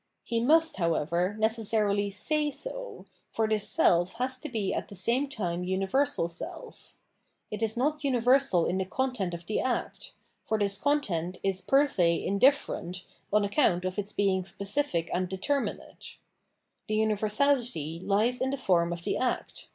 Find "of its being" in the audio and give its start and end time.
13.85-14.43